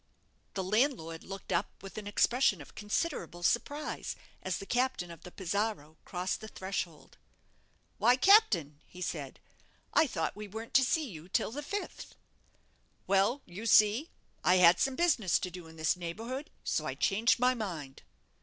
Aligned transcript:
The 0.55 0.63
landlord 0.63 1.23
looked 1.23 1.51
up 1.51 1.83
with 1.83 1.95
an 1.95 2.07
expression 2.07 2.59
of 2.59 2.73
considerable 2.73 3.43
surprise 3.43 4.15
as 4.41 4.57
the 4.57 4.65
captain 4.65 5.11
of 5.11 5.21
the 5.21 5.29
'Pizarro' 5.29 5.97
crossed 6.05 6.41
the 6.41 6.47
threshold. 6.47 7.19
"Why, 7.99 8.15
captain," 8.15 8.81
he 8.87 8.99
said, 8.99 9.39
"I 9.93 10.07
thought 10.07 10.35
we 10.35 10.47
weren't 10.47 10.73
to 10.73 10.83
see 10.83 11.07
you 11.07 11.29
till 11.29 11.51
the 11.51 11.61
fifth." 11.61 12.15
"Well, 13.05 13.43
you 13.45 13.67
see, 13.67 14.09
I 14.43 14.55
had 14.55 14.79
some 14.79 14.95
business 14.95 15.37
to 15.37 15.51
do 15.51 15.67
in 15.67 15.75
this 15.75 15.95
neighbourhood, 15.95 16.49
so 16.63 16.87
I 16.87 16.95
changed 16.95 17.37
my 17.39 17.53
mind." 17.53 18.01